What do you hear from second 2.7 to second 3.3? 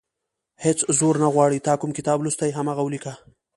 ولیکه.